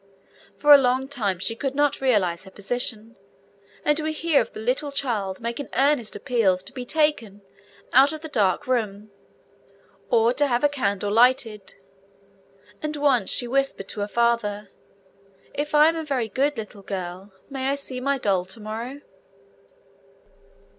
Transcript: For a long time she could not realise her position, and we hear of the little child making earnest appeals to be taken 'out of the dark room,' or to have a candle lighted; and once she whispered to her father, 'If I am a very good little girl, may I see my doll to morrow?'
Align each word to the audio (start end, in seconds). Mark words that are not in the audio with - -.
For 0.57 0.73
a 0.73 0.79
long 0.79 1.07
time 1.07 1.37
she 1.37 1.55
could 1.55 1.75
not 1.75 2.01
realise 2.01 2.45
her 2.45 2.49
position, 2.49 3.17
and 3.85 3.99
we 3.99 4.13
hear 4.13 4.41
of 4.41 4.51
the 4.51 4.59
little 4.59 4.91
child 4.91 5.39
making 5.39 5.69
earnest 5.75 6.15
appeals 6.15 6.63
to 6.63 6.73
be 6.73 6.87
taken 6.87 7.43
'out 7.93 8.11
of 8.11 8.21
the 8.21 8.27
dark 8.27 8.65
room,' 8.65 9.11
or 10.09 10.33
to 10.33 10.47
have 10.47 10.63
a 10.63 10.67
candle 10.69 11.11
lighted; 11.11 11.75
and 12.81 12.97
once 12.97 13.29
she 13.29 13.47
whispered 13.47 13.89
to 13.89 13.99
her 13.99 14.07
father, 14.07 14.71
'If 15.53 15.75
I 15.75 15.89
am 15.89 15.95
a 15.95 16.03
very 16.03 16.29
good 16.29 16.57
little 16.57 16.81
girl, 16.81 17.31
may 17.47 17.67
I 17.69 17.75
see 17.75 17.99
my 17.99 18.17
doll 18.17 18.45
to 18.45 18.59
morrow?' 18.59 19.01